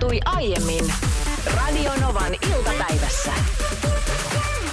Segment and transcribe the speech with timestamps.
[0.00, 0.92] tapahtui aiemmin
[1.56, 3.32] Radionovan iltapäivässä.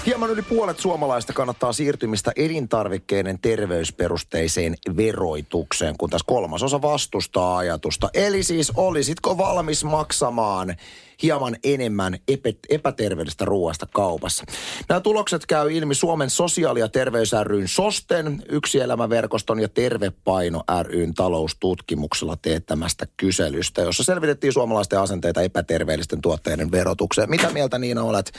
[0.06, 8.10] Hieman yli puolet suomalaista kannattaa siirtymistä elintarvikkeiden terveysperusteiseen veroitukseen, kun taas kolmasosa vastustaa ajatusta.
[8.13, 10.76] Eli siis olisitko valmis maksamaan
[11.24, 14.44] hieman enemmän epä, epäterveellisestä ruoasta kaupassa.
[14.90, 21.14] Nämä tulokset käy ilmi Suomen sosiaali- ja terveys ryn SOSTEN, Yksi elämäverkoston ja Tervepaino ryn
[21.14, 27.30] taloustutkimuksella teettämästä kyselystä, jossa selvitettiin suomalaisten asenteita epäterveellisten tuotteiden verotukseen.
[27.30, 28.32] Mitä mieltä Niina olet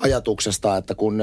[0.00, 1.22] ajatuksesta, että kun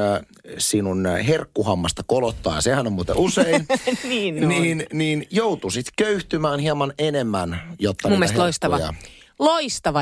[0.57, 3.67] sinun herkkuhammasta kolottaa, ja sehän on muuten usein,
[4.03, 9.16] niin, niin, niin joutuisit köyhtymään hieman enemmän, jotta Mun niitä mielestä herkkuja- Loistava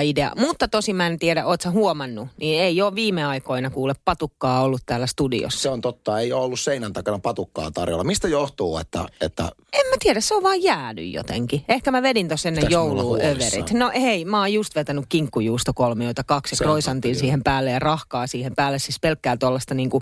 [0.04, 3.94] idea, mutta tosi mä en tiedä, oot sä huomannut, niin ei ole viime aikoina kuule
[4.06, 5.60] patukkaa ollut täällä studiossa.
[5.60, 8.04] Se on totta, ei ole ollut seinän takana patukkaa tarjolla.
[8.04, 9.44] Mistä johtuu, että, että
[9.74, 11.66] En mä tiedä, se on vaan jäänyt jotenkin.
[11.70, 13.72] Ehkä mä vedin tuossa ennen jouluöverit.
[13.72, 18.56] No hei, mä oon just vetänyt kinkkujuustokolmioita kaksi ja kroisantin siihen päälle ja rahkaa siihen
[18.56, 18.80] päälle.
[18.80, 20.02] Siis pelkkää tuollaista niinku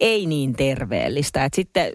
[0.00, 1.44] ei niin terveellistä.
[1.44, 1.92] Et sitten,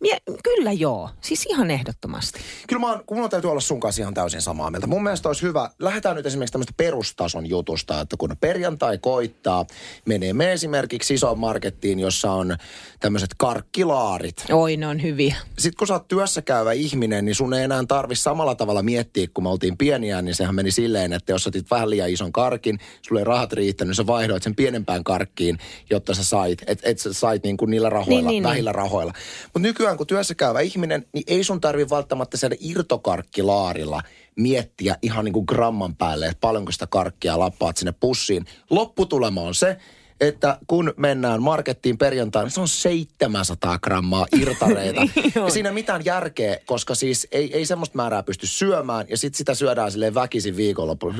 [0.00, 2.40] mie, kyllä joo, siis ihan ehdottomasti.
[2.68, 4.86] Kyllä mä oon, kun mun täytyy olla sun kanssa ihan täysin samaa mieltä.
[4.86, 9.66] Mun mielestä olisi hyvä, lähdetään nyt esimerkiksi tämmöistä perustason jutusta, että kun perjantai koittaa,
[10.06, 12.56] menee me esimerkiksi isoon markettiin, jossa on
[13.00, 14.44] tämmöiset karkkilaarit.
[14.52, 15.36] Oi, ne on hyviä.
[15.58, 19.26] Sitten kun sä oot työssä käyvä ihminen, niin sun ei enää tarvi samalla tavalla miettiä,
[19.34, 22.32] kun me oltiin pieniä, niin sehän meni silleen, että jos sä otit vähän liian ison
[22.32, 25.58] karkin, sulle ei rahat riittänyt, niin sä vaihdoit sen pienempään karkkiin,
[25.90, 29.12] jotta sä sait, että et sä sait niin kuin niillä rahoilla, Niin, niin, vähillä rahoilla.
[29.44, 34.02] Mutta nykyään kun työssä käyvä ihminen, niin ei sun tarvi välttämättä siellä irtokarkkilaarilla
[34.36, 38.44] miettiä ihan niin kuin gramman päälle, että paljonko sitä karkkia lappaat sinne pussiin.
[38.70, 39.76] Lopputulema on se,
[40.20, 45.00] että kun mennään markettiin perjantaina, niin se on 700 grammaa irtareita.
[45.16, 49.06] Niin ja siinä mitään järkeä, koska siis ei, ei semmoista määrää pysty syömään.
[49.08, 51.14] Ja sitten sitä syödään silleen väkisin viikonloppuun.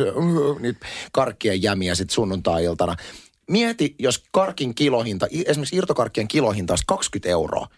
[0.61, 2.97] Niitä karkkien jämiä sitten sunnuntai-iltana.
[3.51, 7.69] Mieti, jos karkin kilohinta, esimerkiksi irtokarkkien kilohinta olisi 20 euroa,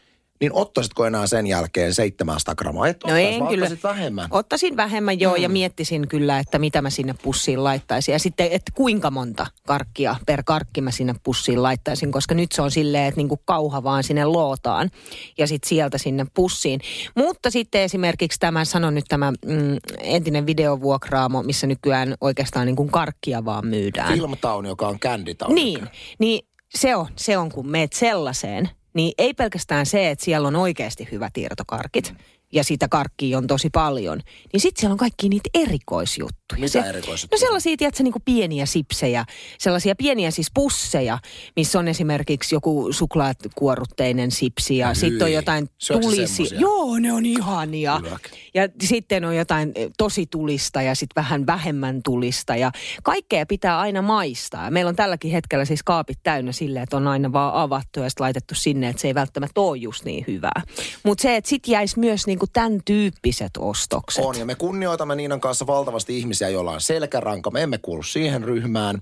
[0.42, 2.88] niin ottaisitko enää sen jälkeen 700 grammaa?
[2.88, 3.68] Et No en kyllä.
[3.82, 4.28] vähemmän.
[4.30, 8.12] Ottaisin vähemmän joo ja miettisin kyllä, että mitä mä sinne pussiin laittaisin.
[8.12, 12.62] Ja sitten, että kuinka monta karkkia per karkki mä sinne pussiin laittaisin, koska nyt se
[12.62, 14.90] on silleen, että niinku kauha vaan sinne lootaan
[15.38, 16.80] ja sitten sieltä sinne pussiin.
[17.16, 22.90] Mutta sitten esimerkiksi tämä, sanon nyt tämä mm, entinen videovuokraamo, missä nykyään oikeastaan niin kuin
[22.90, 24.12] karkkia vaan myydään.
[24.12, 25.54] Filmtown, joka on Candy Town.
[25.54, 25.88] Niin,
[26.18, 30.56] niin se on, se on kun meet sellaiseen, niin ei pelkästään se, että siellä on
[30.56, 32.14] oikeasti hyvät irtokarkit
[32.52, 34.20] ja sitä karkkia on tosi paljon,
[34.52, 36.60] niin sitten siellä on kaikki niitä erikoisjuttuja.
[36.60, 37.38] Mitä se, erikoisjuttuja?
[37.38, 39.24] No sellaisia, tiedätkö, niin kuin pieniä sipsejä,
[39.58, 41.18] sellaisia pieniä siis pusseja,
[41.56, 45.68] missä on esimerkiksi joku suklaatkuorutteinen sipsi ja sitten on jotain
[46.02, 46.48] tulisi.
[46.58, 47.98] Joo, ne on ihania.
[47.98, 48.30] Hyväk.
[48.54, 53.80] Ja sitten on jotain eh, tosi tulista ja sitten vähän vähemmän tulista ja kaikkea pitää
[53.80, 54.70] aina maistaa.
[54.70, 58.54] Meillä on tälläkin hetkellä siis kaapit täynnä silleen, että on aina vaan avattu ja laitettu
[58.54, 60.62] sinne, että se ei välttämättä ole just niin hyvää.
[61.02, 64.24] Mutta se, että sitten jäisi myös niinku tämän tyyppiset ostokset.
[64.24, 67.50] On, ja me kunnioitamme Niinan kanssa valtavasti ihmisiä, joilla on selkäranka.
[67.50, 69.00] Me emme kuulu siihen ryhmään.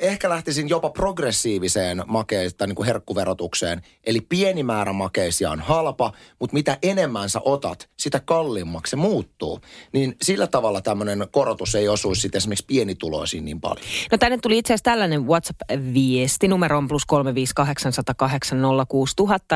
[0.00, 3.82] Ehkä lähtisin jopa progressiiviseen makeis- tai niin kuin herkkuverotukseen.
[4.04, 8.20] Eli pieni määrä makeisia on halpa, mutta mitä enemmän sä otat, sitä
[8.74, 9.60] kalliimmaksi se muuttuu.
[9.92, 13.86] Niin sillä tavalla tämmöinen korotus ei osuisi sitten esimerkiksi pienituloisiin niin paljon.
[14.12, 17.16] No tänne tuli itse asiassa tällainen WhatsApp-viesti, numero on plus 358806000,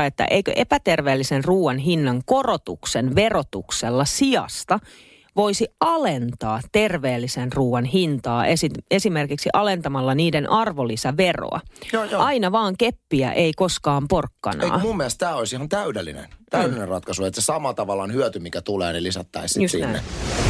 [0.05, 4.79] että eikö epäterveellisen ruoan hinnan korotuksen verotuksella sijasta
[5.39, 11.59] voisi alentaa terveellisen ruoan hintaa esi- esimerkiksi alentamalla niiden arvonlisäveroa.
[11.93, 12.21] Joo, joo.
[12.21, 14.65] Aina vaan keppiä, ei koskaan porkkanaa.
[14.65, 18.61] Eikö mun mielestä tämä olisi ihan täydellinen, täydellinen ratkaisu, että se sama tavallaan hyöty, mikä
[18.61, 19.87] tulee, niin lisättäisiin Just sinne.
[19.87, 20.03] näin.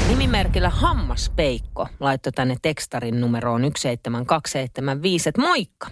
[0.08, 5.88] Nimimerkillä Hammaspeikko laittoi tänne tekstarin numeroon 17275, että moikka.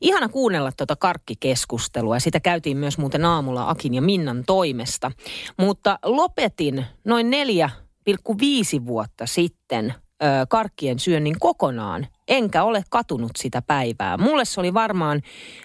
[0.00, 2.18] Ihana kuunnella tuota karkkikeskustelua.
[2.18, 5.10] Sitä käytiin myös muuten aamulla Akin ja Minnan toimesta.
[5.56, 7.83] Mutta lopetin noin 4,5
[8.86, 9.94] vuotta sitten
[10.48, 12.06] karkkien syönnin kokonaan.
[12.28, 14.16] Enkä ole katunut sitä päivää.
[14.16, 15.22] Mulle se oli varmaan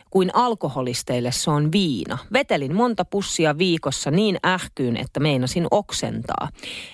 [0.09, 2.17] kuin alkoholisteille se on viina.
[2.33, 6.49] Vetelin monta pussia viikossa niin ähkyyn, että meinasin oksentaa.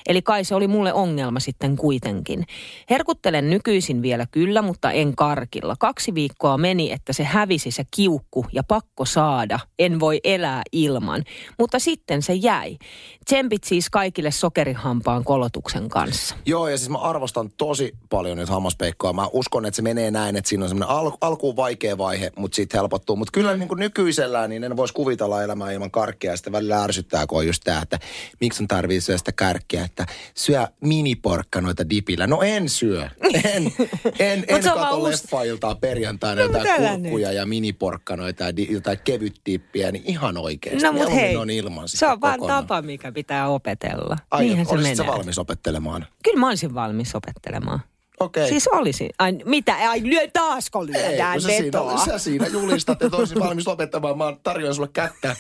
[0.08, 2.44] Eli kai se oli mulle ongelma sitten kuitenkin.
[2.90, 5.76] Herkuttelen nykyisin vielä kyllä, mutta en karkilla.
[5.80, 9.60] Kaksi viikkoa meni, että se hävisi se kiukku ja pakko saada.
[9.80, 11.24] En voi elää ilman.
[11.60, 12.78] Mutta sitten se jäi.
[13.26, 16.36] Tsempit siis kaikille sokerihampaan kolotuksen kanssa.
[16.46, 19.14] Joo, ja siis mä arvostan tosi paljon nyt hammaspeikkoa.
[19.14, 22.32] Mä uskon, uskon, että se menee näin, että siinä on semmoinen al- alkuun vaikea vaihe,
[22.38, 23.16] mutta sitten helpottuu.
[23.16, 26.32] Mutta kyllä niin kuin nykyisellään niin en voisi kuvitella elämää ilman karkkia.
[26.32, 28.00] Ja sitten välillä ärsyttää, kun on just tämä, että
[28.42, 32.28] miksi on tarvii syödä sitä karkkia, että syö miniporkkanoita dipillä.
[32.28, 33.10] No en syö.
[33.34, 33.72] En,
[34.20, 36.68] en, en kato leffailtaa perjantaina No, jotain
[37.02, 40.84] kurkkuja ja miniporkkanoita ja di- jotain kevyt dippiä, niin ihan oikeasti.
[40.84, 44.18] No mut Mieluummin hei, on ilman se on vaan tapa, mikä pitää opetella.
[44.32, 45.08] Ai, Niinhän se menee.
[45.08, 46.06] valmis opettelemaan?
[46.24, 47.80] Kyllä mä olisin valmis opettelemaan.
[48.20, 48.50] Okei.
[48.50, 49.10] Siis olisin.
[49.20, 49.90] Ai, mitä?
[49.90, 52.06] Ai, lyö taasko Ei, lyödään kun sä siinä, vetoa?
[52.06, 54.18] sä siinä julistat, että olisin valmis lopettamaan.
[54.18, 55.36] Mä tarjoan sulle kättä.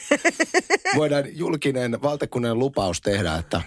[0.95, 3.61] Voidaan julkinen valtakunnan lupaus tehdä, että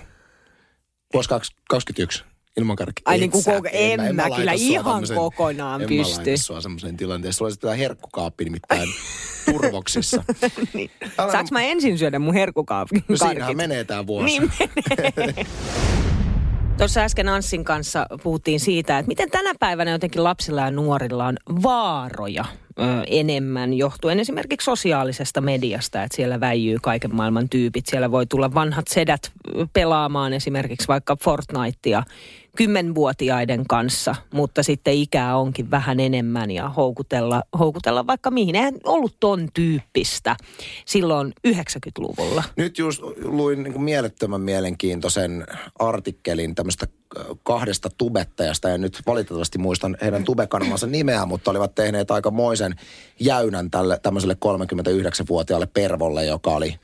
[1.15, 2.25] vuosi 2021
[2.57, 3.03] ilman karkki.
[3.05, 6.13] Ai niin kuin koko- en mä- mä laita kyllä sua ihan kokonaan en pysty.
[6.13, 7.39] mä laita sua semmoiseen tilanteeseen.
[7.39, 8.89] Sulla olisi herkkukaappi nimittäin
[9.53, 10.25] turvoksissa.
[10.75, 10.91] niin.
[11.17, 14.25] Saanko mä ensin syödä mun herkkukaapin No siinähän menee tää vuosi.
[14.25, 14.53] Niin
[15.17, 15.47] menee.
[16.79, 21.37] Tuossa äsken Anssin kanssa puhuttiin siitä, että miten tänä päivänä jotenkin lapsilla ja nuorilla on
[21.63, 22.45] vaaroja
[22.79, 27.87] ö, enemmän johtuen esimerkiksi sosiaalisesta mediasta, että siellä väijyy kaiken maailman tyypit.
[27.87, 29.33] Siellä voi tulla vanhat sedät
[29.73, 32.03] pelaamaan esimerkiksi vaikka Fortnitea
[32.59, 38.57] kymmenvuotiaiden kanssa, mutta sitten ikää onkin vähän enemmän ja houkutella, houkutella vaikka mihin.
[38.57, 40.37] Eihän ollut ton tyyppistä
[40.85, 42.45] silloin 90-luvulla.
[42.57, 45.47] Nyt just luin niin mielettömän mielenkiintoisen
[45.79, 46.87] artikkelin tämmöistä
[47.43, 48.69] kahdesta tubettajasta.
[48.69, 52.75] Ja nyt valitettavasti muistan heidän tubekanavansa nimeä, mutta olivat tehneet aika moisen
[53.21, 56.75] jäynän tälle tämmöiselle 39-vuotiaalle pervolle, joka oli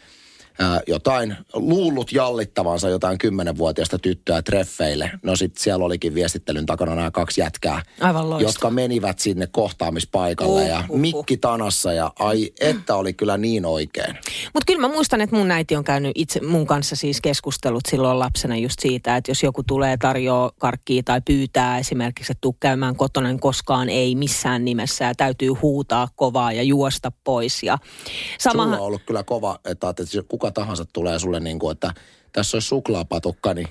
[0.59, 5.11] ää, jotain luullut jallittavansa jotain 10-vuotiaista tyttöä treffeille.
[5.23, 10.69] No sitten siellä olikin viestittelyn takana nämä kaksi jätkää, Aivan jotka menivät sinne kohtaamispaikalle Uh,
[10.69, 11.01] ja uh, uh.
[11.01, 14.19] mikki tanassa ja ai että oli kyllä niin oikein.
[14.55, 18.19] Mutta kyllä mä muistan, että mun äiti on käynyt itse mun kanssa siis keskustelut silloin
[18.19, 22.97] lapsena just siitä, että jos joku tulee tarjoaa karkkia tai pyytää esimerkiksi, että tuu käymään
[22.97, 27.63] kotona, niin koskaan ei missään nimessä ja täytyy huutaa kovaa ja juosta pois.
[27.63, 28.39] Ja Samahan...
[28.39, 31.73] samahan, Sulla on ollut kyllä kova, että, että jos kuka tahansa tulee sulle niin kuin,
[31.73, 31.95] että
[32.33, 33.69] tässä olisi suklaapatukka, niin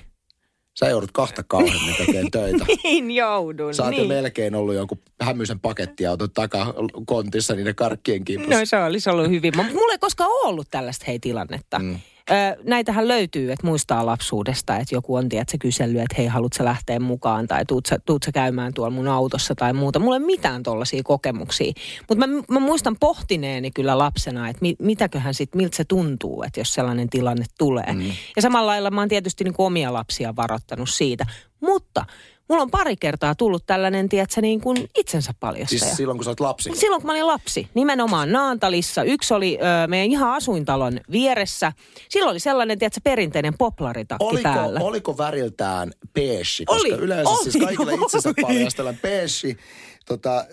[0.78, 2.66] sä joudut kahta kauemmin tekemään töitä.
[2.84, 3.74] niin joudun.
[3.74, 4.08] Sä oot niin.
[4.08, 8.58] melkein ollut jonkun hämyisen pakettiauton takakontissa niiden karkkien kimpussa.
[8.58, 9.56] No se olisi ollut hyvin.
[9.56, 11.78] Mutta mulla ei koskaan ollut tällaista hei tilannetta.
[11.78, 11.98] Mm.
[12.30, 17.00] Ö, näitähän löytyy, että muistaa lapsuudesta, että joku on tiedät, kysellyt, että hei, haluatko lähteä
[17.00, 19.98] mukaan tai tuut sä, tuut sä käymään tuolla mun autossa tai muuta.
[19.98, 21.72] Mulla ei ole mitään tollaisia kokemuksia.
[22.08, 26.60] Mutta mä, mä, muistan pohtineeni kyllä lapsena, että mi, mitäköhän sit, miltä se tuntuu, että
[26.60, 27.92] jos sellainen tilanne tulee.
[27.92, 28.12] Mm.
[28.36, 31.26] Ja samalla lailla mä oon tietysti niin omia lapsia varoittanut siitä.
[31.60, 32.04] Mutta
[32.48, 35.80] mulla on pari kertaa tullut tällainen, tiedätkö, niin kuin itsensä paljastaja.
[35.80, 36.70] Siis silloin, kun sä oot lapsi.
[36.74, 39.02] Silloin kun mä olin lapsi, nimenomaan Naantalissa.
[39.02, 41.72] Yksi oli ö, meidän ihan asuintalon vieressä.
[42.08, 44.80] Silloin oli sellainen, tiedätkö, perinteinen poplaritakki Oliko, päällä.
[44.80, 46.64] oliko väriltään beige?
[46.66, 49.56] Koska Oli, yleensä oli, siis kaikille itsensä paljastellaan beige,
[50.04, 50.46] tota,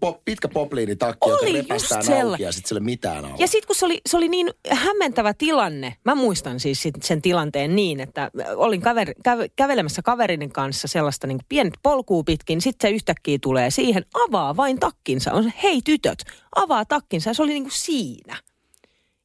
[0.00, 3.36] pop, pitkä popliinitakki, Oli joka sella- auki ja sitten sille mitään alla.
[3.38, 7.22] Ja sitten kun se oli, se oli niin hämmentävä tilanne, mä muistan siis sit sen
[7.22, 12.90] tilanteen niin, että olin kaveri, käve, kävelemässä kaverin kanssa sellaista niin pienet polkuu pitkin, sitten
[12.90, 16.18] se yhtäkkiä tulee siihen, avaa vain takkinsa, on se, hei tytöt,
[16.56, 18.36] avaa takkinsa ja se oli niin kuin siinä.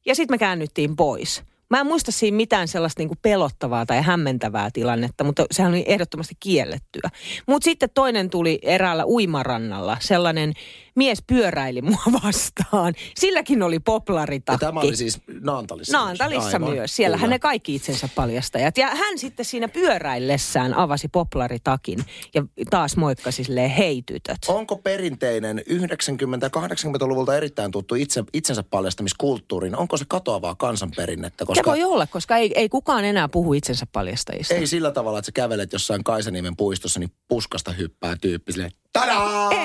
[0.06, 1.42] Ja sitten me käännyttiin pois.
[1.72, 6.34] Mä en muista siinä mitään sellaista niinku pelottavaa tai hämmentävää tilannetta, mutta sehän oli ehdottomasti
[6.40, 7.10] kiellettyä.
[7.46, 9.96] Mutta sitten toinen tuli eräällä uimarannalla.
[10.00, 10.52] Sellainen
[10.96, 12.94] mies pyöräili mua vastaan.
[13.16, 14.64] Silläkin oli poplaritakki.
[14.64, 15.98] ja tämä oli siis Naantalissa.
[15.98, 16.96] Naantalissa Aivan, myös.
[16.96, 17.34] Siellähän kyllä.
[17.34, 18.78] ne kaikki itsensä paljastajat.
[18.78, 21.98] Ja hän sitten siinä pyöräillessään avasi poplaritakin
[22.34, 24.38] ja taas moikkasi silleen, hei tytöt.
[24.48, 31.44] Onko perinteinen 90-80-luvulta erittäin tuttu itse, itsensä paljastamiskulttuuri, niin onko se katoavaa kansanperinnettä?
[31.44, 34.54] Se Koska voi olla, koska ei, ei kukaan enää puhu itsensä paljastajista.
[34.54, 39.50] ei sillä tavalla, että sä kävelet jossain Kaisaniemen puistossa, niin puskasta hyppää tyyppi silleen, tadaa!
[39.52, 39.61] Ei,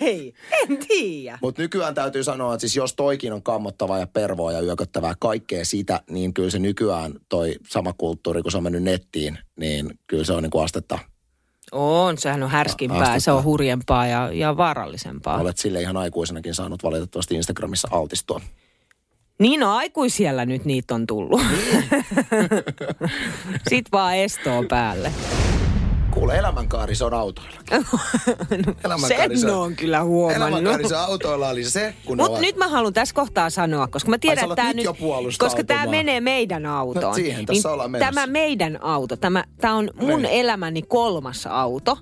[0.00, 1.38] ei, en tiedä.
[1.42, 5.64] Mutta nykyään täytyy sanoa, että siis jos toikin on kammottavaa ja pervoa ja yököttävää kaikkea
[5.64, 10.24] sitä, niin kyllä se nykyään toi sama kulttuuri, kun se on mennyt nettiin, niin kyllä
[10.24, 10.98] se on niin kuin astetta.
[11.72, 13.20] On, sehän on härskimpää, Astetta.
[13.20, 15.40] se on hurjempaa ja, ja vaarallisempaa.
[15.40, 18.40] Olet sille ihan aikuisenakin saanut valitettavasti Instagramissa altistua.
[19.38, 21.40] Niin no aikuisiellä nyt niitä on tullut.
[23.70, 25.12] Sitten vaan estoa päälle.
[26.18, 27.56] Kuule, elämänkaari se on autoilla.
[29.08, 30.48] Sen on kyllä huomannut.
[30.48, 32.40] Elämänkaari se autoilla oli se, kun Mutta ovat...
[32.40, 34.86] nyt mä haluan tässä kohtaa sanoa, koska mä tiedän, että tämä nyt
[35.38, 37.02] koska tämä menee meidän autoon.
[37.04, 38.14] No siihen tässä ollaan menossa.
[38.14, 40.24] tämä meidän auto, tämä, tämä on mun Niin.
[40.24, 41.98] elämäni kolmas auto.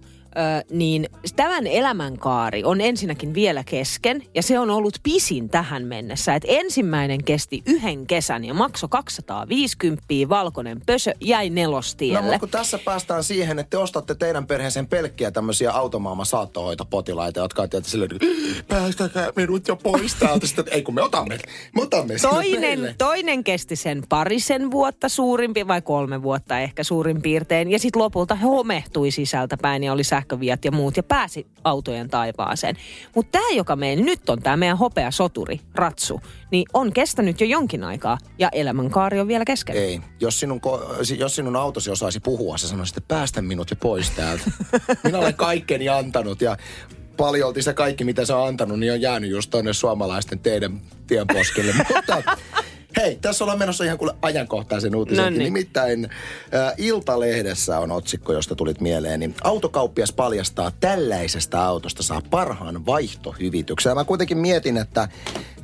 [0.70, 6.34] Niin tämän elämänkaari on ensinnäkin vielä kesken ja se on ollut pisin tähän mennessä.
[6.34, 12.20] Et ensimmäinen kesti yhden kesän ja maksoi 250, valkoinen pösö jäi nelostielle.
[12.20, 17.40] No mutta kun tässä päästään siihen, että te ostatte teidän perheeseen pelkkiä tämmöisiä automaailman saattohoitopotilaita,
[17.40, 18.10] jotka on tietysti silleen,
[18.68, 20.46] päästäkää minut jo pois täältä.
[20.46, 21.38] Sitten, ei kun me otamme,
[21.74, 27.70] me otamme Toinen, toinen kesti sen parisen vuotta suurimpi, vai kolme vuotta ehkä suurin piirtein.
[27.70, 32.76] Ja sitten lopulta homehtui sisältäpäin ja oli sähköviat ja muut ja pääsi autojen taivaaseen.
[33.14, 37.46] Mutta tämä, joka meillä nyt on, tämä meidän hopea soturi, Ratsu, niin on kestänyt jo
[37.46, 39.76] jonkin aikaa ja elämänkaari on vielä kesken.
[39.76, 40.00] Ei.
[40.20, 44.10] Jos sinun, ko- jos sinun autosi osaisi puhua, se sanoisi, että päästä minut jo pois
[44.10, 44.50] täältä.
[45.04, 46.56] Minä olen kaikkeni antanut ja
[47.16, 51.72] paljolti se kaikki, mitä se on antanut, niin on jäänyt just tonne suomalaisten teidän tienposkelle.
[51.94, 52.22] Mutta
[53.06, 55.32] hei, tässä ollaan menossa ihan kuule ajankohtaisen uutisenkin.
[55.32, 55.44] Noniin.
[55.44, 59.20] Nimittäin ä, Iltalehdessä on otsikko, josta tulit mieleen.
[59.20, 63.94] Niin autokauppias paljastaa tällaisesta autosta saa parhaan vaihtohyvityksen.
[63.94, 65.08] Mä kuitenkin mietin, että,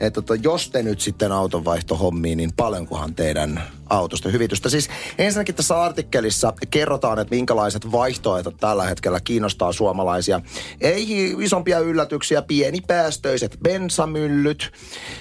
[0.03, 4.69] että tota, jos te nyt sitten auton vaihtohommiin, niin paljonkohan teidän autosta hyvitystä.
[4.69, 10.41] Siis ensinnäkin tässä artikkelissa kerrotaan, että minkälaiset vaihtoehdot tällä hetkellä kiinnostaa suomalaisia.
[10.81, 14.73] Ei isompia yllätyksiä, pienipäästöiset bensamyllyt,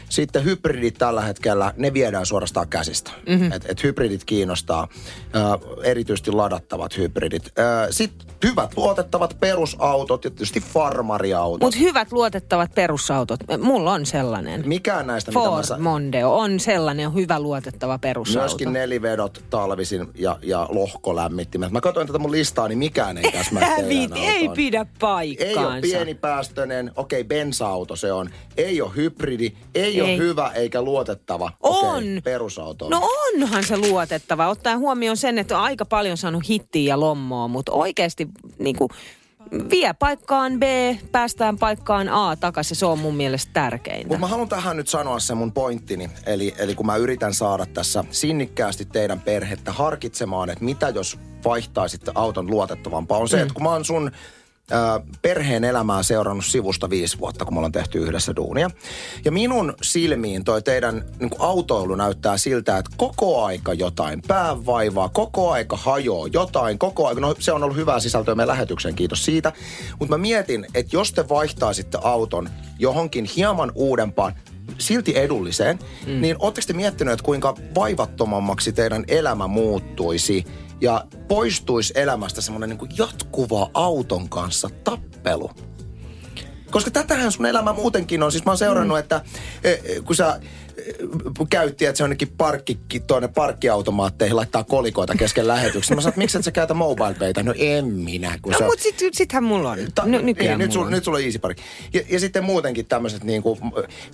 [0.10, 3.12] sitten hybridit tällä hetkellä, ne viedään suorastaan käsistä.
[3.30, 3.52] Mm-hmm.
[3.52, 4.88] Et, et hybridit kiinnostaa,
[5.36, 7.52] ö, erityisesti ladattavat hybridit.
[7.90, 11.62] Sitten hyvät luotettavat perusautot ja tietysti farmariautot.
[11.62, 14.64] Mutta hyvät luotettavat perusautot, mulla on sellainen.
[14.72, 18.40] Mikään näistä, mitä mä Ford sa- Mondeo on sellainen hyvä luotettava perusauto.
[18.40, 21.72] Myöskin nelivedot talvisin ja, ja lohkolämmittimet.
[21.72, 25.68] Mä katsoin tätä mun listaa, niin mikään ei täsmää Hävit, ei pidä Ei paikkaansa.
[25.68, 28.30] ole pienipäästöinen, okei, bensa-auto se on.
[28.58, 30.02] Ei ole hybridi, ei, Ei.
[30.02, 31.52] ole hyvä eikä luotettava.
[31.64, 31.96] On.
[31.98, 32.90] Okei, perusauto.
[32.90, 33.02] No
[33.34, 37.72] onhan se luotettava, ottaen huomioon sen, että on aika paljon saanut hittiä ja lommoa, mutta
[37.72, 38.28] oikeasti
[38.60, 38.90] niin kuin,
[39.70, 40.64] vie paikkaan B,
[41.12, 44.08] päästään paikkaan A takaisin, se on mun mielestä tärkeintä.
[44.08, 46.10] Mutta mä haluan tähän nyt sanoa sen mun pointtini.
[46.26, 52.12] Eli, eli kun mä yritän saada tässä sinnikkäästi teidän perhettä harkitsemaan, että mitä jos vaihtaisitte
[52.16, 53.42] auton luotettavampaa, on se, mm.
[53.42, 54.12] että kun mä oon sun
[55.22, 58.70] perheen elämää seurannut sivusta viisi vuotta, kun me ollaan tehty yhdessä duunia.
[59.26, 65.52] Ja minun silmiin toi teidän niin autoilu näyttää siltä, että koko aika jotain päävaivaa, koko
[65.52, 69.52] aika hajoaa jotain, koko aika, no se on ollut hyvää sisältöä meidän lähetykseen, kiitos siitä.
[70.00, 72.50] Mutta mä mietin, että jos te vaihtaisitte auton
[72.80, 74.34] johonkin hieman uudempaan,
[74.78, 76.22] silti edulliseen, mm.
[76.22, 80.46] niin ootteko te miettineet, että kuinka vaivattomammaksi teidän elämä muuttuisi
[80.82, 85.52] ja poistuisi elämästä semmoinen niin kuin jatkuva auton kanssa tappelu?
[86.72, 88.32] Koska tätähän sun elämä muutenkin on.
[88.32, 89.00] Siis mä oon seurannut, mm.
[89.00, 89.22] että
[89.64, 90.42] eh, eh, kun sä
[91.50, 95.98] käytti, että se onnekin parkki, tuonne parkkiautomaatteihin laittaa kolikoita kesken lähetyksen.
[95.98, 97.44] Mä sanoin, että miksi et sä käytä mobile paytä?
[97.44, 98.40] No en minä.
[98.42, 99.78] Kun No se on- mutta sit, sittenhän mulla on.
[99.96, 100.92] Ta- Ny- nykyään niin, nyt, mulla sulla, on.
[100.92, 101.58] nyt sulla on easy park.
[101.94, 103.58] Ja, ja sitten muutenkin tämmöiset niinku,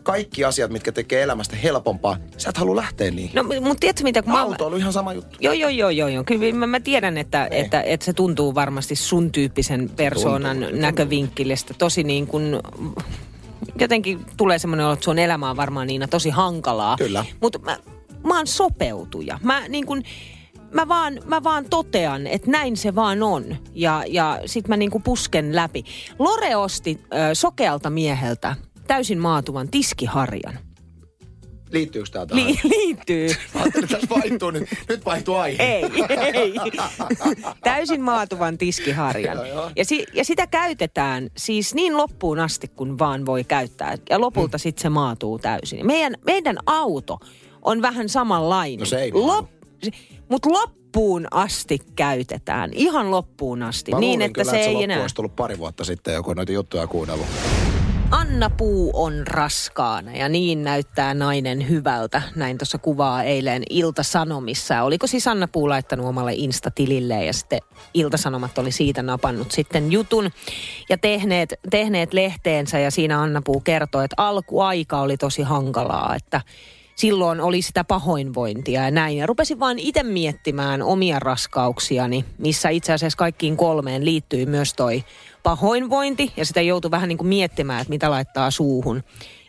[0.04, 3.32] kaikki asiat, mitkä tekee elämästä helpompaa, sä et halua lähteä niihin.
[3.36, 4.42] No mutta tiedätkö mitä, kun mä...
[4.42, 5.38] Auto on ihan sama juttu.
[5.42, 6.24] Joo, joo, joo, joo, joo.
[6.24, 11.74] Kyllä mä, mä tiedän, että, että, että se tuntuu varmasti sun tyyppisen persoonan Tuntuu, näkövinkkelistä
[11.74, 12.44] tosi niin kuin
[13.84, 16.98] jotenkin tulee semmoinen olo, että sun elämä on varmaan Niina tosi hankalaa.
[16.98, 17.25] Kyllä.
[17.41, 17.77] Mutta mä,
[18.27, 19.39] mä oon sopeutuja.
[19.43, 20.03] Mä niin kuin,
[20.74, 23.55] mä vaan, mä vaan totean, että näin se vaan on.
[23.74, 25.84] Ja, ja sit mä niinku pusken läpi.
[26.19, 28.55] Lore osti ö, sokealta mieheltä
[28.88, 30.60] täysin maatuvan tiskiharjan.
[31.71, 32.45] Liittyykö tää tähän?
[32.45, 33.27] Li- liittyy.
[33.53, 34.69] Mä ajattelin, tässä vaihtuu nyt.
[34.89, 35.63] Nyt vaihtuu aihe.
[35.63, 35.83] Ei,
[36.33, 36.53] ei.
[37.63, 39.38] Täysin maatuvan tiskiharjan.
[39.38, 39.71] Joo, joo.
[39.75, 43.97] Ja, si- ja sitä käytetään siis niin loppuun asti, kun vaan voi käyttää.
[44.09, 45.86] Ja lopulta sitten se maatuu täysin.
[45.88, 47.17] Meidän, meidän auto
[47.62, 48.79] on vähän samanlainen.
[48.79, 49.47] No se ei maadu.
[50.29, 52.69] Mutta loppuun asti käytetään.
[52.74, 53.91] Ihan loppuun asti.
[53.91, 55.01] Mä niin, että kyllä, se että ei loppu enää...
[55.01, 57.27] olisi tullut pari vuotta sitten joku noita juttuja kuunnellut.
[58.12, 62.22] Anna Puu on raskaana ja niin näyttää nainen hyvältä.
[62.36, 64.82] Näin tuossa kuvaa eilen Ilta-Sanomissa.
[64.82, 67.60] Oliko siis Anna Puu laittanut omalle Insta-tililleen ja sitten
[67.94, 70.32] Ilta-Sanomat oli siitä napannut sitten jutun
[70.90, 76.42] ja tehneet, tehneet lehteensä ja siinä Anna Puu kertoi, että alkuaika oli tosi hankalaa, että
[76.98, 79.18] silloin oli sitä pahoinvointia ja näin.
[79.18, 85.04] Ja rupesin vaan itse miettimään omia raskauksiani, missä itse asiassa kaikkiin kolmeen liittyy myös toi
[85.44, 86.34] pahoinvointi.
[86.38, 89.04] Ja sitä joutui vähän niin kuin miettimään, että mitä laittaa suuhun,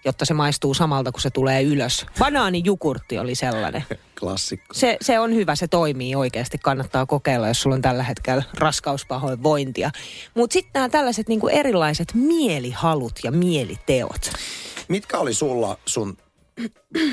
[0.05, 2.07] jotta se maistuu samalta, kun se tulee ylös.
[2.19, 3.85] Banaanijukurtti oli sellainen.
[4.21, 4.75] Klassikko.
[4.75, 6.59] Se, se on hyvä, se toimii oikeasti.
[6.59, 9.91] Kannattaa kokeilla, jos sulla on tällä hetkellä raskauspahoinvointia.
[10.35, 14.31] Mutta sitten nämä tällaiset niin kuin erilaiset mielihalut ja mieliteot.
[14.89, 16.17] Mitkä oli sulla sun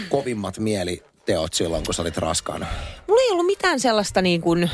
[0.09, 2.65] kovimmat mieliteot silloin, kun sä olit raskaana?
[3.07, 4.69] Mulla ei ollut mitään sellaista niin kuin,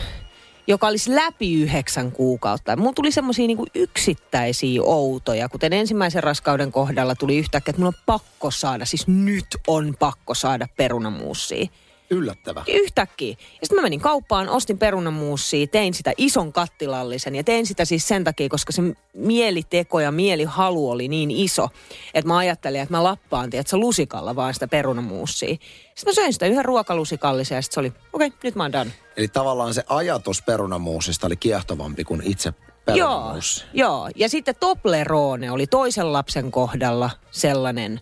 [0.68, 2.76] joka olisi läpi yhdeksän kuukautta.
[2.76, 8.04] Mulla tuli semmoisia niinku yksittäisiä outoja, kuten ensimmäisen raskauden kohdalla tuli yhtäkkiä, että mulla on
[8.06, 11.68] pakko saada, siis nyt on pakko saada perunamuusia.
[12.12, 12.64] Yllättävä.
[12.68, 13.30] Yhtäkkiä.
[13.30, 18.08] Ja sitten mä menin kauppaan, ostin perunamuusia, tein sitä ison kattilallisen ja tein sitä siis
[18.08, 18.82] sen takia, koska se
[19.14, 21.70] mieliteko ja mielihalu oli niin iso,
[22.14, 25.56] että mä ajattelin, että mä lappaan, tiedätkö, lusikalla vaan sitä perunamuusia.
[25.96, 28.72] Sitten mä söin sitä yhden ruokalusikallisen ja sitten se oli, okei, okay, nyt mä oon
[28.72, 28.92] done.
[29.18, 32.54] Eli tavallaan se ajatus perunamuusista oli kiehtovampi kuin itse
[32.86, 33.66] perunamuusi.
[33.74, 34.10] Joo, joo.
[34.16, 38.02] Ja sitten Toblerone oli toisen lapsen kohdalla sellainen,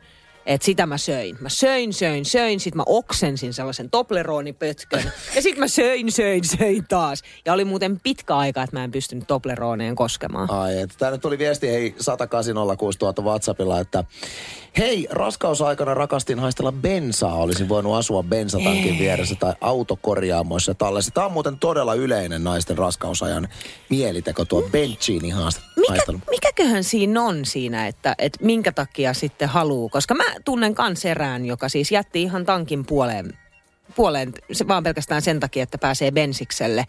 [0.49, 1.37] että sitä mä söin.
[1.39, 5.11] Mä söin, söin, söin, sitten mä oksensin sellaisen Toblerone-pötkön.
[5.35, 7.21] Ja sitten mä söin, söin, söin taas.
[7.45, 10.51] Ja oli muuten pitkä aika, että mä en pystynyt Tobleroneen koskemaan.
[10.51, 11.95] Ai, että täällä tuli viesti, hei,
[13.21, 14.03] 1806000 WhatsAppilla, että
[14.77, 17.35] hei, raskausaikana rakastin haistella bensaa.
[17.35, 18.99] Olisin voinut asua bensatankin Ei.
[18.99, 21.11] vieressä tai autokorjaamoissa tallessa.
[21.11, 23.47] Tämä on muuten todella yleinen naisten raskausajan
[23.89, 25.35] mieliteko, tuo benchiini Mikä,
[25.93, 26.19] haistelu.
[26.29, 29.89] mikäköhän siinä on siinä, että, että minkä takia sitten haluu?
[29.89, 33.33] Koska mä tunnen kans erään, joka siis jätti ihan tankin puoleen
[33.95, 36.85] puoleen se vaan pelkästään sen takia, että pääsee bensikselle.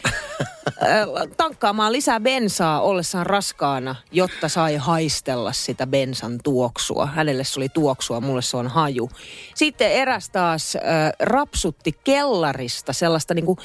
[1.36, 7.06] Tankkaamaan lisää bensaa ollessaan raskaana, jotta sai haistella sitä bensan tuoksua.
[7.06, 9.10] Hänelle se oli tuoksua, mulle se on haju.
[9.54, 10.82] Sitten eräs taas äh,
[11.20, 13.58] rapsutti kellarista sellaista niinku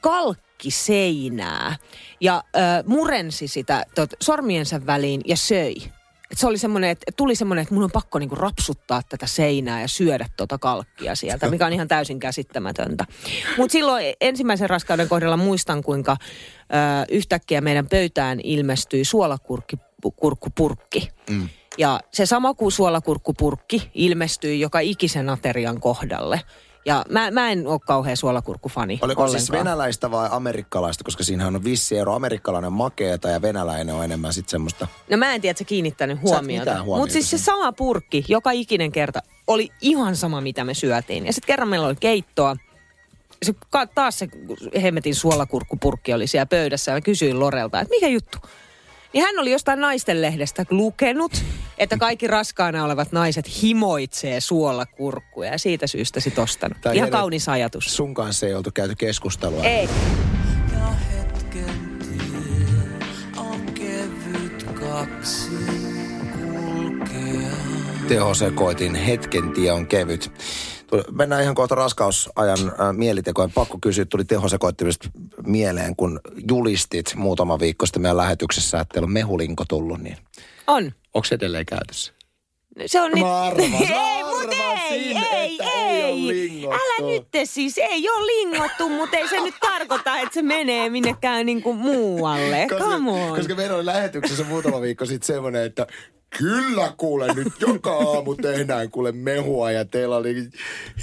[0.00, 1.76] kalkkiseinää
[2.20, 5.74] ja äh, murensi sitä tot, sormiensa väliin ja söi.
[6.30, 9.80] Et se oli semmoinen, että tuli semmoinen, että mun on pakko niinku rapsuttaa tätä seinää
[9.80, 13.04] ja syödä tuota kalkkia sieltä, mikä on ihan täysin käsittämätöntä.
[13.56, 16.74] Mutta silloin ensimmäisen raskauden kohdalla muistan, kuinka ö,
[17.10, 21.08] yhtäkkiä meidän pöytään ilmestyi suolakurkkupurkki.
[21.30, 21.48] Mm.
[21.78, 26.40] Ja se sama kuin suolakurkkupurkki ilmestyi joka ikisen aterian kohdalle.
[26.84, 29.40] Ja mä, mä en ole kauhean suolakurkkufani Oliko ollenkaan.
[29.40, 32.14] siis venäläistä vai amerikkalaista, koska siinähän on vissi ero.
[32.14, 34.88] Amerikkalainen makeeta ja venäläinen on enemmän sitten semmoista.
[35.10, 36.82] No mä en tiedä, että se kiinnittänyt huomiota.
[36.82, 41.26] huomiota Mutta siis se sama purkki, joka ikinen kerta, oli ihan sama, mitä me syötiin.
[41.26, 42.56] Ja sitten kerran meillä oli keittoa.
[43.42, 43.54] Se,
[43.94, 44.28] taas se
[44.82, 48.38] hemmetin suolakurkkupurkki oli siellä pöydässä ja mä kysyin Lorelta, että mikä juttu?
[49.12, 51.32] Niin hän oli jostain naistenlehdestä lukenut,
[51.78, 56.78] että kaikki raskaana olevat naiset himoitsee suolakurkkuja ja siitä syystä sit ostanut.
[56.80, 57.96] Tää Ihan kaunis ajatus.
[57.96, 59.64] Sun kanssa ei oltu käyty keskustelua.
[59.64, 59.88] Ei.
[60.72, 65.50] Ja hetken tie on kevyt kaksi
[66.32, 67.50] kulkea.
[68.08, 70.32] Tehosekoitin hetken tie on kevyt.
[71.10, 73.52] Mennään ihan kohta raskausajan äh, mielitekojen.
[73.52, 75.08] Pakko kysyä, tuli tehosekoittimista
[75.46, 80.16] mieleen, kun julistit muutama viikko sitten meidän lähetyksessä, että teillä on mehulinko tullut, niin
[80.66, 80.92] On.
[81.14, 82.12] onko se edelleen käytössä?
[82.86, 83.20] Se on nyt...
[83.20, 84.52] Mä arvasin, ei, mut
[84.90, 86.66] ei, ei, että ei ei.
[86.66, 91.46] Älä nyt siis, ei ole lingottu, mutta ei se nyt tarkoita, että se menee minnekään
[91.46, 92.66] niinku muualle.
[92.78, 93.36] Come on.
[93.36, 95.86] koska meillä oli lähetyksessä muutama viikko sitten semmoinen, että
[96.38, 100.48] kyllä kuule nyt joka aamu tehdään kuule mehua ja teillä oli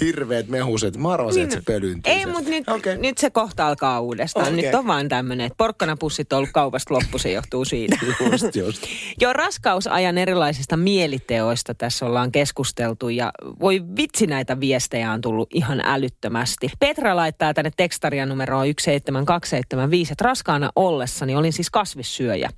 [0.00, 0.96] hirveät mehuset.
[0.96, 2.12] Mä arvasin, että se pölyntyy.
[2.14, 2.18] Niin.
[2.18, 2.98] Ei, mutta nyt, Okei.
[2.98, 4.48] nyt se kohta alkaa uudestaan.
[4.48, 4.62] Okei.
[4.62, 7.96] Nyt on vaan tämmöinen, että porkkanapussit on ollut kaupasta loppu, se johtuu siitä.
[8.32, 8.86] Just, just.
[9.20, 15.80] Jo raskausajan erilaisista mieliteoista tässä ollaan keskusteltu ja voi vitsi näitä viestejä on tullut ihan
[15.84, 16.70] älyttömästi.
[16.80, 22.50] Petra laittaa tänne tekstaria numeroon 17275, että raskaana ollessani olin siis kasvissyöjä,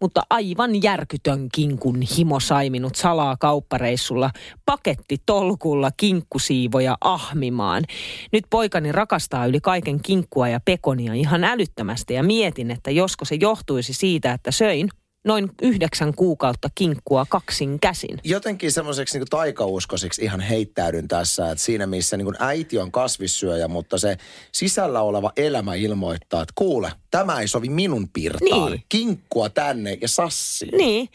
[0.00, 4.30] mutta aivan järkytön kinkun himo sai minut salaa kauppareissulla
[4.66, 7.84] paketti tolkulla kinkkusiivoja ahmimaan.
[8.32, 13.34] Nyt poikani rakastaa yli kaiken kinkkua ja pekonia ihan älyttömästi ja mietin, että josko se
[13.34, 14.88] johtuisi siitä, että söin
[15.24, 18.18] noin yhdeksän kuukautta kinkkua kaksin käsin.
[18.24, 23.98] Jotenkin semmoiseksi niin taikauskoisiksi ihan heittäydyn tässä, että siinä missä niin äiti on kasvissyöjä, mutta
[23.98, 24.16] se
[24.52, 28.72] sisällä oleva elämä ilmoittaa, että kuule, tämä ei sovi minun pirtaan.
[28.72, 28.84] Niin.
[28.88, 30.66] Kinkkua tänne ja sassi.
[30.76, 31.08] Niin.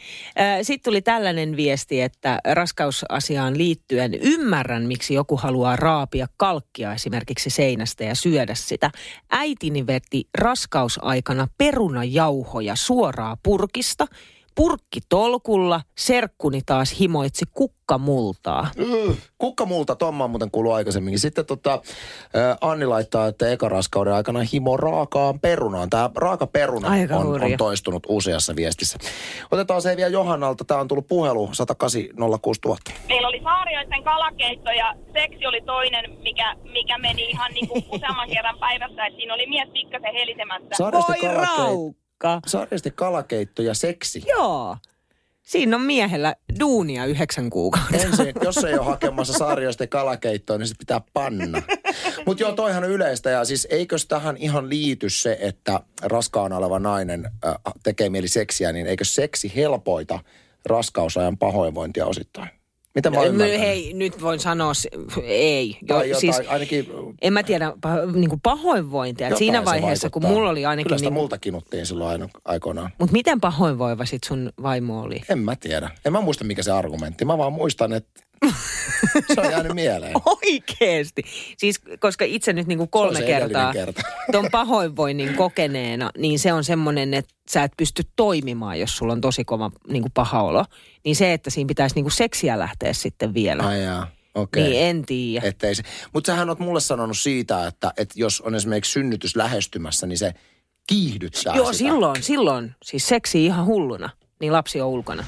[0.62, 8.04] Sitten tuli tällainen viesti, että raskausasiaan liittyen ymmärrän, miksi joku haluaa raapia kalkkia esimerkiksi seinästä
[8.04, 8.90] ja syödä sitä.
[9.30, 14.06] Äitini veti raskausaikana perunajauhoja suoraa purkista.
[14.54, 18.68] Purkki tolkulla, serkkuni taas himoitsi kukkamultaa.
[18.76, 21.18] Mm, Kukkamulta, Tomma on muuten kuullut aikaisemminkin.
[21.18, 25.90] Sitten tota, ä, Anni laittaa, että eka raskauden aikana himo raakaan perunaan.
[25.90, 27.46] Tämä raaka peruna Aika on, hurja.
[27.46, 28.98] on toistunut useassa viestissä.
[29.50, 30.64] Otetaan se vielä Johannalta.
[30.64, 32.00] Tämä on tullut puhelu 108
[32.64, 32.76] 000.
[33.08, 38.28] Meillä oli Saarioisen kalakeitto ja seksi oli toinen, mikä, mikä meni ihan niin kuin useamman
[38.30, 39.06] kerran päivässä.
[39.06, 40.68] Et siinä oli mies pikkasen helisemässä.
[40.72, 42.48] Sarjasti Voi raukka.
[42.48, 44.22] Sarjasti kalakeitto ja seksi.
[44.26, 44.76] Joo.
[45.42, 47.96] Siinä on miehellä duunia yhdeksän kuukautta.
[47.96, 51.62] Ensin, jos ei ole hakemassa sarjoista kalakeittoa, niin se pitää panna.
[52.26, 53.30] Mutta joo, toihan on yleistä.
[53.30, 58.72] Ja siis eikös tähän ihan liity se, että raskaana oleva nainen äh, tekee mieli seksiä,
[58.72, 60.20] niin eikö seksi helpoita
[60.66, 62.48] raskausajan pahoinvointia osittain?
[62.94, 63.60] Mitä mä ymmärtänyt?
[63.60, 64.72] Hei, nyt voin sanoa,
[65.22, 65.78] ei.
[65.86, 66.86] Tai Jo, jotain, ainakin...
[67.22, 69.26] en mä tiedä, pah- niin kuin pahoinvointia.
[69.26, 70.38] Jotain Siinä vaiheessa, kun vaikuttaa.
[70.38, 70.86] mulla oli ainakin...
[70.86, 72.90] Kyllä sitä Niin, multa kinuttiin silloin aikoinaan.
[72.98, 75.22] mutta miten pahoinvoiva sit sun vaimo oli?
[75.28, 75.90] En mä tiedä.
[76.04, 77.24] En mä muista, mikä se argumentti.
[77.24, 78.20] Mä vaan muistan, että
[79.34, 80.12] se on jäänyt mieleen.
[80.42, 81.22] Oikeesti.
[81.56, 84.02] Siis koska itse nyt niinku kolme Se on se kertaa kerta.
[84.32, 89.20] ton pahoinvoinnin kokeneena, niin se on semmoinen, että sä et pysty toimimaan, jos sulla on
[89.20, 90.64] tosi kova niinku paha olo.
[91.04, 93.62] Niin se, että siinä pitäisi niinku seksiä lähteä sitten vielä.
[93.62, 94.62] Ai jaa, okei.
[94.62, 95.48] Niin en tiedä.
[95.48, 95.82] Ettei se.
[96.12, 100.34] Mutta sähän oot mulle sanonut siitä, että, että jos on esimerkiksi synnytys lähestymässä, niin se
[100.86, 101.78] kiihdyttää Joo, sitä.
[101.78, 102.74] silloin, silloin.
[102.84, 104.10] Siis seksi ihan hulluna.
[104.40, 105.24] Niin lapsi on ulkona.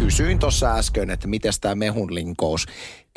[0.00, 2.66] Kysyin tuossa äsken, että miten tämä mehun linkous.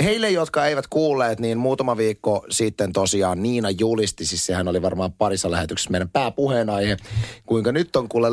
[0.04, 5.14] Heille, jotka eivät kuulleet, niin muutama viikko sitten tosiaan Niina julisti, siis sehän oli varmaan
[5.14, 6.98] parissa lähetyksessä meidän pääpuheenaihe,
[7.46, 8.28] kuinka nyt on kuule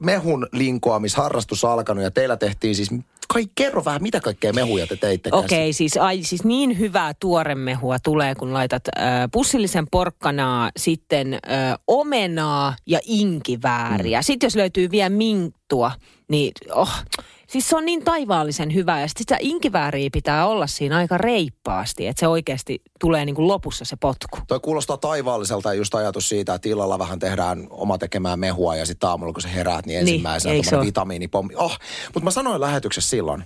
[0.00, 2.90] mehun linkoamisharrastus alkanut ja teillä tehtiin siis,
[3.28, 5.30] kai kerro vähän, mitä kaikkea mehuja te teitte?
[5.32, 11.78] Okei, siis, ai, siis niin hyvää tuoremehua tulee, kun laitat äh, pussillisen porkkanaa, sitten äh,
[11.86, 14.20] omenaa ja inkivääriä.
[14.20, 14.24] Mm.
[14.24, 15.92] Sitten jos löytyy vielä minttua,
[16.28, 16.90] niin oh,
[17.54, 19.00] siis se on niin taivaallisen hyvää.
[19.00, 23.84] Ja sitä inkivääriä pitää olla siinä aika reippaasti, että se oikeasti tulee niin kuin lopussa
[23.84, 24.38] se potku.
[24.48, 28.86] Toi kuulostaa taivaalliselta ja just ajatus siitä, että illalla vähän tehdään oma tekemää mehua ja
[28.86, 30.86] sitten aamulla kun sä heräät, niin ensimmäisenä eikö se niin, ole?
[30.86, 31.54] vitamiinipommi.
[31.56, 31.78] Oh,
[32.14, 33.44] mutta mä sanoin lähetyksessä silloin,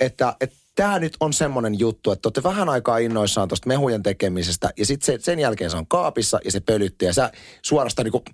[0.00, 4.70] että, että tämä nyt on semmoinen juttu, että olette vähän aikaa innoissaan tuosta mehujen tekemisestä
[4.76, 8.24] ja sitten se, sen jälkeen se on kaapissa ja se pölyttyy ja sä suorastaan niinku,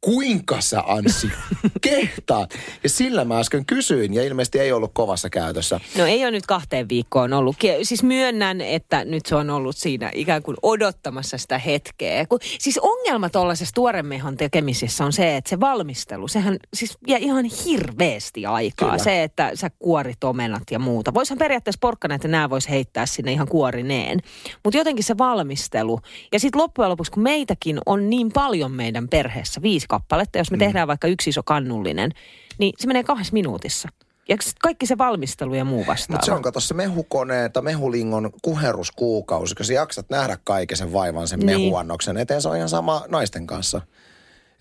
[0.00, 1.30] kuinka sä Anssi
[1.80, 2.50] kehtaat?
[2.82, 5.80] Ja sillä mä äsken kysyin ja ilmeisesti ei ollut kovassa käytössä.
[5.98, 7.56] No ei ole nyt kahteen viikkoon ollut.
[7.82, 12.26] Siis myönnän, että nyt se on ollut siinä ikään kuin odottamassa sitä hetkeä.
[12.26, 17.44] Kun, siis ongelma tuollaisessa tuoremehon tekemisessä on se, että se valmistelu, sehän siis vie ihan
[17.44, 18.88] hirveästi aikaa.
[18.88, 19.04] Kyllä.
[19.04, 21.14] Se, että sä kuorit omenat ja muuta.
[21.14, 24.20] Voisihan periaatteessa porkkanat ja nämä voisi heittää sinne ihan kuorineen.
[24.64, 26.00] Mutta jotenkin se valmistelu.
[26.32, 30.56] Ja sitten loppujen lopuksi, kun meitäkin on niin paljon meidän perheessä, viisi kappaletta, jos me
[30.56, 30.58] mm.
[30.58, 32.10] tehdään vaikka yksi iso kannullinen,
[32.58, 33.88] niin se menee kahdessa minuutissa.
[34.28, 36.16] Ja kaikki se valmistelu ja muu vastaava.
[36.16, 40.92] Mutta se on, kato se mehukone tai mehulingon kuheruskuukausi, kun sä jaksat nähdä kaiken sen
[40.92, 41.60] vaivan sen Niin.
[41.60, 42.42] mehuannoksen eteen.
[42.42, 43.80] Se on ihan sama naisten kanssa.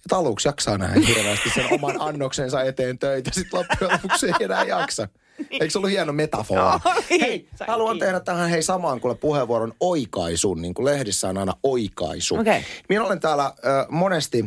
[0.05, 4.63] Et aluksi jaksaa nähdä hirveästi sen oman annoksensa eteen töitä, sitten loppujen lopuksi ei enää
[4.63, 5.07] jaksa.
[5.51, 6.79] Eikö se ollut hieno metafora?
[6.85, 7.21] Oli.
[7.21, 8.05] Hei, haluan kiinni.
[8.05, 12.35] tehdä tähän hei samaan kuule puheenvuoron oikaisun, niin kuin lehdissä on aina oikaisu.
[12.37, 12.63] Okei.
[12.89, 14.45] Minä olen täällä ö, monesti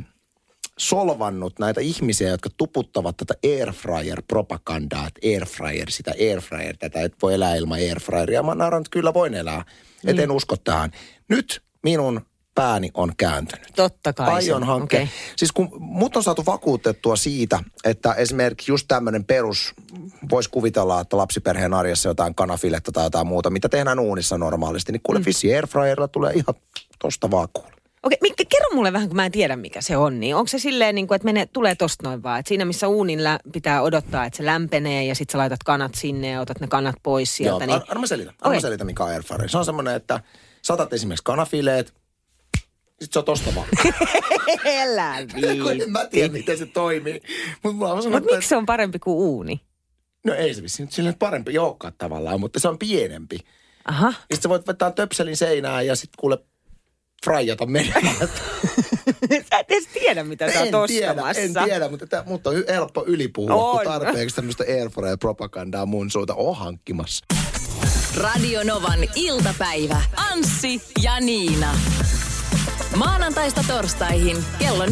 [0.79, 7.55] solvannut näitä ihmisiä, jotka tuputtavat tätä airfryer-propagandaa, että airfryer, sitä airfryer, tätä et voi elää
[7.55, 8.43] ilman airfryeria.
[8.43, 9.61] Mä nauran, että kyllä voin elää.
[9.61, 10.21] Et Niin.
[10.21, 10.91] en usko tähän.
[11.29, 12.21] Nyt minun
[12.55, 13.69] pääni on kääntynyt.
[13.77, 15.03] Totta kai Aion on, hankkeen.
[15.03, 15.15] okei.
[15.37, 19.75] Siis kun mut on saatu vakuutettua siitä, että esimerkiksi just tämmöinen perus,
[20.31, 25.03] voisi kuvitella, että lapsiperheen arjessa jotain kanafiletta tai jotain muuta, mitä tehdään uunissa normaalisti, niin
[25.03, 25.25] kuule mm.
[25.27, 26.55] vissi airfryerilla tulee ihan
[26.99, 27.78] tosta vaan kuule.
[28.03, 30.59] Okei, Mikki, kerro mulle vähän, kun mä en tiedä mikä se on, niin onko se
[30.59, 33.83] silleen, niin kuin, että menee, tulee tosta noin vaan, että siinä missä uunin lä- pitää
[33.83, 37.37] odottaa, että se lämpenee ja sitten sä laitat kanat sinne ja otat ne kanat pois
[37.37, 38.09] sieltä, Joo, niin...
[38.09, 38.35] selitän.
[38.35, 38.61] Anna mä Okei.
[38.61, 39.49] selitän, mikä on airfryer.
[39.49, 40.21] Se on semmoinen, että
[40.63, 41.95] saatat esimerkiksi kanafileet,
[43.01, 43.67] sitten se on tosta vaan.
[44.65, 45.29] Elä en
[45.91, 47.23] mä tiedä, miten se toimii.
[47.63, 49.61] Mutta sanottu, Mutta miksi se on parempi kuin uuni?
[50.27, 53.39] No ei se vissiin nyt sille parempi joukkaa tavallaan, mutta se on pienempi.
[53.85, 54.07] Aha.
[54.07, 56.39] Ja sitten sä voit vetää töpselin seinään ja sitten kuule
[57.25, 58.17] frajata menemään.
[59.51, 61.43] Sä et edes tiedä, mitä sä en oot tiedä, ostamassa.
[61.43, 63.77] en tiedä, mutta, tää, mutta on helppo ylipuhua, On.
[63.77, 67.25] kun tarpeeksi tämmöistä airfryer-propagandaa mun suuta on hankkimassa.
[68.17, 70.03] Radio Novan iltapäivä.
[70.17, 71.75] Anssi ja Niina.
[72.97, 74.91] Maanantaista torstaihin kello 14.18.